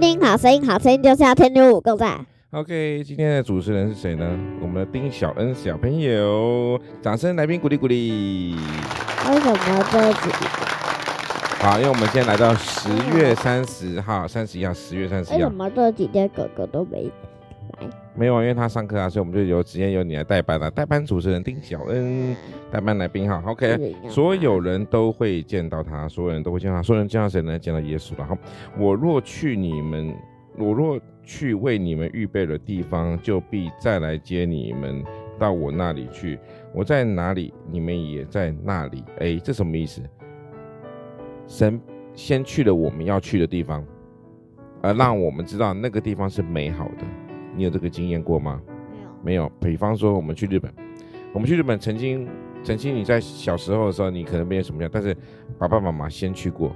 [0.00, 2.24] 听听好声音，好声音就是要天天五个赞。
[2.52, 4.38] OK，今天的主持人是谁呢？
[4.62, 8.54] 我们的丁小恩小朋友，掌声来宾鼓励鼓励。
[9.28, 10.30] 为什么这几？
[11.58, 15.38] 好，因为我们今天来到十月三十号，三十一号，十月三十一号。
[15.38, 17.10] 为什么这几天哥哥都没？
[18.14, 20.70] 没有啊，因为他上课啊，所以我们就由直接由你来代班了，啊。
[20.70, 22.34] 代班主持人丁小恩，
[22.70, 27.58] 代班来宾哈，OK，所有人都会见到他，所有人都会见到他，所有人见到谁呢？
[27.58, 28.24] 见到耶稣了。
[28.24, 28.36] 好，
[28.76, 30.14] 我若去你们，
[30.56, 35.04] 我若去为你们预备的地方，就必再来接你们
[35.38, 36.38] 到我那里去。
[36.74, 39.04] 我在哪里，你们也在那里。
[39.18, 40.02] 哎，这什么意思？
[41.46, 41.80] 神
[42.14, 43.84] 先去了我们要去的地方，
[44.82, 47.04] 而让我们知道那个地方是美好的。
[47.58, 48.60] 你有这个经验过吗？
[49.20, 49.52] 没有，没有。
[49.60, 50.72] 比方说，我们去日本，
[51.32, 52.28] 我们去日本曾经，
[52.62, 55.14] 曾经你在小时候的时候，你可能没有什么样，但是
[55.58, 56.70] 爸爸妈妈先去过，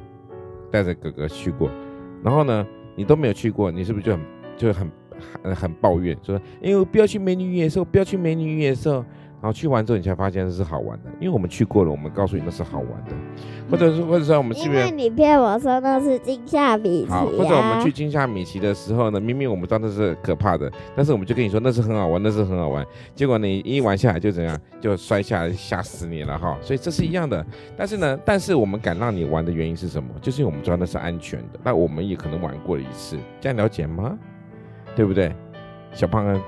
[0.72, 1.70] 带着哥哥去过，
[2.24, 2.66] 然后呢，
[2.97, 4.20] 你都没有去过，你是不是就很
[4.56, 4.91] 就很
[5.42, 9.05] 很很抱怨，说，哎我，不要去美女与野兽，不要去美女与野兽。
[9.42, 13.12] 然后去完之后，你才发现这是好玩的，因为我们去过了，我们告诉你那是好玩的，
[13.68, 27.44] 或者是或者说我们去，因为你骗我说那是惊吓米奇，啊，或者我们去惊吓米奇的时候呢，明明我们知道那是可怕的，但是我们就跟你说那是很好玩，那是很好玩，结果你一玩下来就怎样，就摔下来吓死你了哈，所以这是一样的，
[27.77, 30.08] 但是呢，但是我们敢让你玩的原因是什么？
[30.22, 34.16] 就是因为我们知道那是安全的，那我们也可能玩过了一次，这样了解吗？
[34.94, 35.34] 对不对，
[35.92, 36.40] 小胖恩？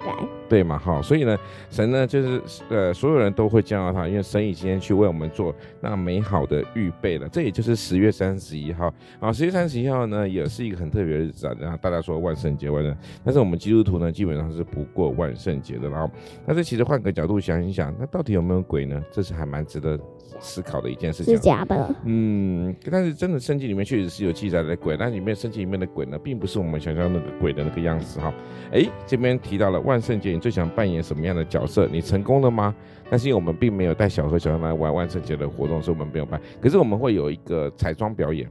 [0.00, 1.38] 对嘛，好，所以呢，
[1.70, 7.28] 神呢就是呃，所有人都会见到他，因为神已经去为我们做那美好的预备了。
[7.28, 11.54] 这也就是十月三十一号啊，十月三十一号呢也是一个很特别的日子啊。
[11.60, 15.88] 然后大家说万圣节，万圣，但是我们基督徒呢基本上是不过万圣节的。
[15.88, 16.10] 然后，
[16.46, 19.00] 但是其实换个角度想一想，那到底有没有鬼呢？
[19.12, 19.98] 这是还蛮值得
[20.40, 21.34] 思考的一件事情。
[21.34, 21.94] 是假的。
[22.06, 28.32] 嗯，但是真的圣经里面确实是有记载的鬼，但里面圣经里面的鬼呢，并不是我们想象那个鬼的那个样子哈。
[28.72, 30.39] 哎，这边提到了万圣节。
[30.40, 31.86] 最想扮演什么样的角色？
[31.92, 32.74] 你成功了吗？
[33.10, 36.40] 但是因为我们并没有带小何小杨来玩万圣节的活动，所以我们没有办。
[36.60, 38.48] 可是我们会有一个彩妆表演，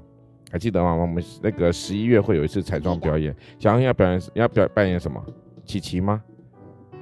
[0.52, 0.94] 还记得吗？
[0.94, 3.36] 我们那个十一月会有一次彩妆表演。
[3.58, 5.22] 小何要表演，要表扮演什么？
[5.66, 6.22] 琪琪吗？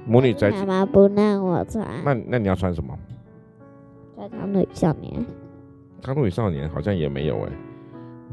[0.05, 1.85] 魔女宅急妈妈不让我穿。
[2.05, 2.97] 那那你要穿什么？
[4.15, 5.25] 在康乐与少年。
[6.01, 7.51] 康乐与少年好像也没有哎、欸。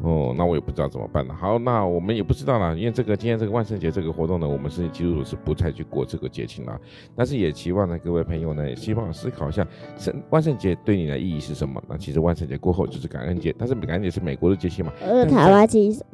[0.03, 1.34] 哦，那我也不知道怎么办了。
[1.34, 6.78] 好，那我们也不知道了，因为这个今天这个万圣节这个活动呢，我们是基督徒是不再去过这个节庆了。
[7.15, 9.66] 但是也期望呢，各位朋友呢，也希望思考一下，
[9.97, 11.82] 圣万圣节对你的意义是什么？
[11.88, 14.93] 那其实万圣节过后就是感恩节，但是感恩节是美国的节庆嘛。
[15.00, 16.05] 呃，台湾其实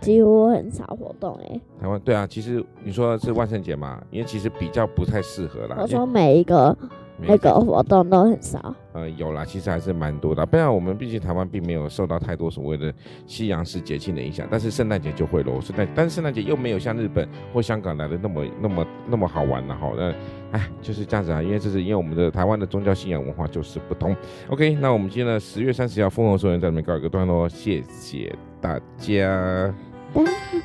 [0.00, 1.60] 几乎很少活动哎。
[1.80, 5.76] 台湾对啊，其实你说是万圣节嘛，因为其实比较不太适合啦。
[5.78, 6.76] 我说每一个。
[7.18, 8.74] 那个活动都很少。
[8.92, 10.44] 呃，有啦，其实还是蛮多的。
[10.46, 12.92] 不然我们毕竟台湾并没有受到太多所谓的
[13.26, 15.60] 西洋式节庆的影响，但是圣诞节就会了。
[15.60, 19.92] 圣诞，但是圣诞节又没有像日本或香港来的那么那么那么好玩了哈。
[19.96, 20.14] 那，
[20.58, 21.42] 哎，就是这样子啊。
[21.42, 24.16] 因为这是因为我们的台湾的宗教信仰文化就是不同。
[24.48, 29.74] OK，那我们今天的十月三十号《疯狂说》在里面告一个段落，谢谢大家。
[30.14, 30.22] 哒